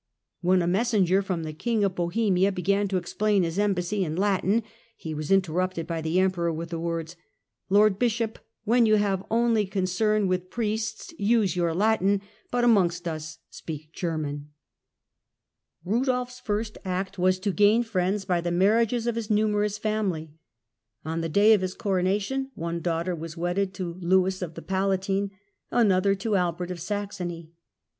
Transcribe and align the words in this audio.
When 0.41 0.63
a 0.63 0.67
messenger 0.67 1.21
from 1.21 1.43
the 1.43 1.53
King 1.53 1.83
of 1.83 1.93
Bohemia 1.93 2.51
began 2.51 2.87
to 2.87 2.97
explain 2.97 3.43
his 3.43 3.59
embassy 3.59 4.03
in 4.03 4.15
Latin, 4.15 4.63
he 4.97 5.13
was 5.13 5.29
interrupted 5.31 5.85
by 5.85 6.01
the 6.01 6.19
Emperor 6.19 6.51
with 6.51 6.69
the 6.71 6.79
words:" 6.79 7.15
Lord 7.69 7.99
Bishop, 7.99 8.39
when 8.63 8.87
you 8.87 8.95
have 8.95 9.23
only 9.29 9.67
concern 9.67 10.25
with 10.27 10.49
Priests 10.49 11.13
use 11.19 11.55
your 11.55 11.75
Latin, 11.75 12.21
but 12.49 12.63
amongst 12.63 13.07
us 13.07 13.37
speak 13.51 13.91
German". 13.93 14.49
Eudolf's 15.85 16.39
first 16.39 16.79
act 16.83 17.19
was 17.19 17.37
to 17.37 17.49
Marriage 17.49 17.55
„.,,./. 17.55 17.55
1 17.55 17.55
•/••! 17.59 17.65
alliances 17.67 17.85
gam 17.85 17.91
friends 17.91 18.25
by 18.25 18.41
the 18.41 18.49
marriages 18.51 19.05
of 19.05 19.15
his 19.15 19.29
numerous 19.29 19.77
family. 19.77 20.31
On 21.05 21.21
the 21.21 21.29
day 21.29 21.53
of 21.53 21.61
his 21.61 21.75
coronation 21.75 22.49
one 22.55 22.79
daughter 22.81 23.13
was 23.13 23.37
wedded 23.37 23.75
to 23.75 23.93
Lewis 23.99 24.41
of 24.41 24.55
the 24.55 24.63
Palatinate 24.63 25.29
and 25.29 25.31
another 25.69 26.15
to 26.15 26.35
Albert 26.35 26.71
of 26.71 26.79
Saxony. 26.81 27.51